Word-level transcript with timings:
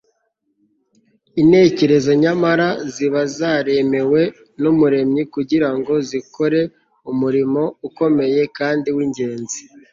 intekerezo 1.41 2.11
nyamara 2.23 2.67
ziba 2.93 3.21
zararemwe 3.35 4.21
n'umuremyi 4.61 5.23
kugira 5.33 5.69
ngo 5.77 5.93
zikore 6.09 6.59
umurimo 7.11 7.63
ukomeye 7.87 8.41
kandi 8.57 8.87
w'ingenzi 8.95 9.61